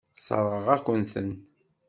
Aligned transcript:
Sseṛɣeɣ-akent-ten. 0.17 1.31